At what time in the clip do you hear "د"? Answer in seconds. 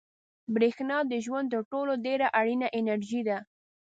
1.11-1.13